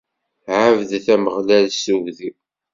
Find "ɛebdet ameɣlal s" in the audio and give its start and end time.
0.63-1.79